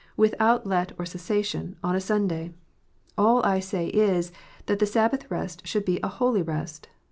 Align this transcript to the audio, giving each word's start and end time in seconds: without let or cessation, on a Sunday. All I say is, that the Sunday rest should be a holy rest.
without 0.17 0.65
let 0.65 0.91
or 0.97 1.05
cessation, 1.05 1.75
on 1.83 1.95
a 1.95 2.01
Sunday. 2.01 2.55
All 3.19 3.45
I 3.45 3.59
say 3.59 3.85
is, 3.89 4.31
that 4.65 4.79
the 4.79 4.87
Sunday 4.87 5.23
rest 5.29 5.67
should 5.67 5.85
be 5.85 5.99
a 6.01 6.07
holy 6.07 6.41
rest. 6.41 6.87